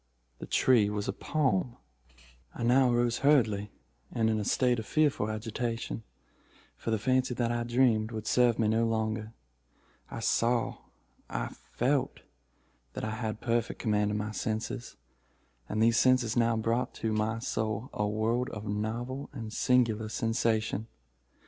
The 0.39 0.47
tree 0.47 0.89
was 0.89 1.07
a 1.07 1.13
palm. 1.13 1.77
"I 2.55 2.63
now 2.63 2.91
arose 2.91 3.19
hurriedly, 3.19 3.71
and 4.11 4.31
in 4.31 4.39
a 4.39 4.43
state 4.43 4.79
of 4.79 4.87
fearful 4.87 5.29
agitation—for 5.29 6.89
the 6.89 6.97
fancy 6.97 7.35
that 7.35 7.51
I 7.51 7.63
dreamed 7.63 8.09
would 8.09 8.25
serve 8.25 8.57
me 8.57 8.67
no 8.67 8.87
longer. 8.87 9.33
I 10.09 10.21
saw—I 10.21 11.49
felt 11.49 12.21
that 12.93 13.03
I 13.05 13.11
had 13.11 13.41
perfect 13.41 13.77
command 13.79 14.09
of 14.09 14.17
my 14.17 14.31
senses—and 14.31 15.83
these 15.83 15.97
senses 15.99 16.35
now 16.35 16.57
brought 16.57 16.95
to 16.95 17.13
my 17.13 17.37
soul 17.37 17.91
a 17.93 18.07
world 18.07 18.49
of 18.49 18.65
novel 18.67 19.29
and 19.33 19.53
singular 19.53 20.09
sensation. 20.09 20.87